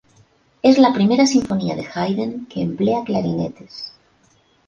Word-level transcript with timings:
Es 0.63 0.79
la 0.79 0.93
primera 0.95 1.27
sinfonía 1.27 1.75
de 1.75 1.85
Haydn 1.93 2.47
que 2.47 2.63
emplea 2.63 3.03
clarinetes. 3.03 3.93